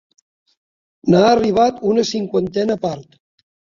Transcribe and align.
N'ha 1.13 1.21
arribat 1.33 1.85
una 1.93 2.07
cinquantena 2.13 2.79
part. 2.87 3.19